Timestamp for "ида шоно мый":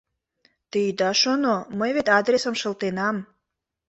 0.89-1.89